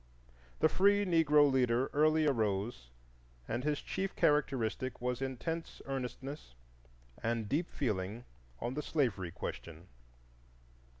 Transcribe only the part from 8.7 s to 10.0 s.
the slavery question.